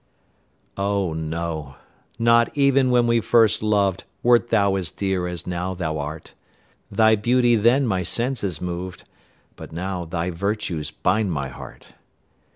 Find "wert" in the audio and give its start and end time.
4.23-4.49